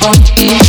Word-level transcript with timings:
funky 0.00 0.67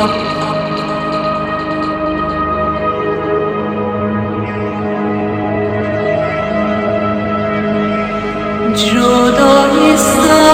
Judo 0.00 0.08
is 9.92 10.00
the 10.16 10.49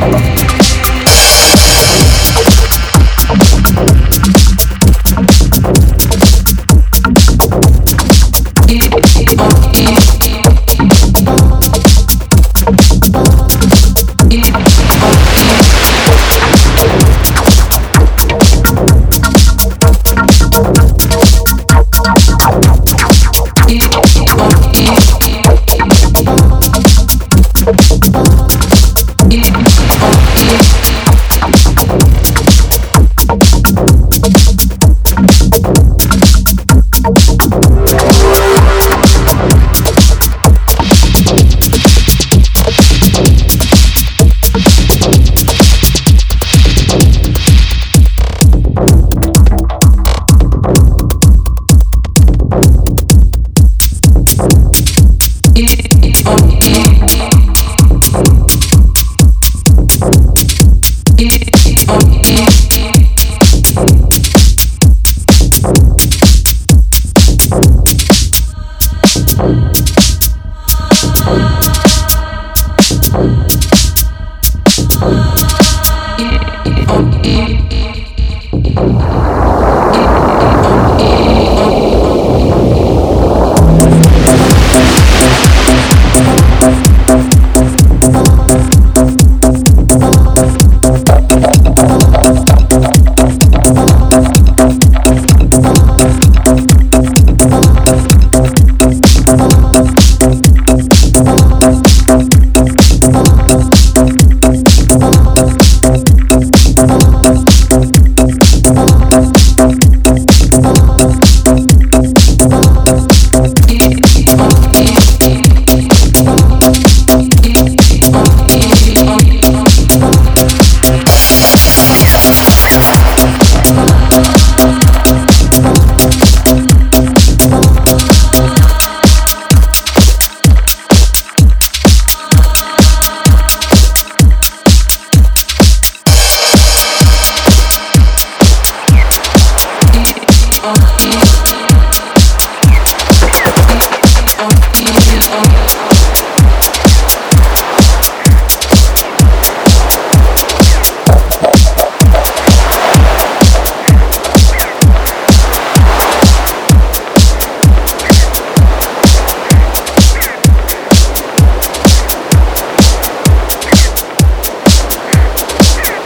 Thank 0.00 0.49